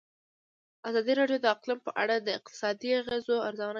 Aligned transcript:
ازادي 0.89 1.13
راډیو 1.19 1.39
د 1.41 1.45
اقلیم 1.55 1.79
په 1.87 1.91
اړه 2.01 2.15
د 2.21 2.27
اقتصادي 2.39 2.89
اغېزو 3.01 3.35
ارزونه 3.47 3.59
کړې. 3.67 3.69